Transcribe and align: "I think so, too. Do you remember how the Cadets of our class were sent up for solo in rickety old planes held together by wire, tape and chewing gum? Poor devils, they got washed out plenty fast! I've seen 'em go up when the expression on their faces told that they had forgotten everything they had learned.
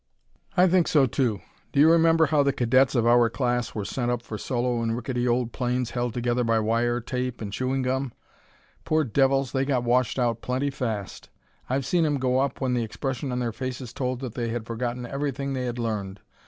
"I 0.57 0.65
think 0.67 0.87
so, 0.87 1.05
too. 1.05 1.41
Do 1.71 1.79
you 1.79 1.87
remember 1.91 2.25
how 2.25 2.41
the 2.41 2.51
Cadets 2.51 2.95
of 2.95 3.05
our 3.05 3.29
class 3.29 3.75
were 3.75 3.85
sent 3.85 4.09
up 4.09 4.23
for 4.23 4.35
solo 4.35 4.81
in 4.81 4.93
rickety 4.93 5.27
old 5.27 5.51
planes 5.51 5.91
held 5.91 6.15
together 6.15 6.43
by 6.43 6.57
wire, 6.57 6.99
tape 6.99 7.39
and 7.39 7.53
chewing 7.53 7.83
gum? 7.83 8.11
Poor 8.83 9.03
devils, 9.03 9.51
they 9.51 9.63
got 9.63 9.83
washed 9.83 10.17
out 10.17 10.41
plenty 10.41 10.71
fast! 10.71 11.29
I've 11.69 11.85
seen 11.85 12.03
'em 12.03 12.17
go 12.17 12.39
up 12.39 12.59
when 12.61 12.73
the 12.73 12.83
expression 12.83 13.31
on 13.31 13.37
their 13.37 13.53
faces 13.53 13.93
told 13.93 14.21
that 14.21 14.33
they 14.33 14.49
had 14.49 14.65
forgotten 14.65 15.05
everything 15.05 15.53
they 15.53 15.65
had 15.65 15.77
learned. 15.77 16.19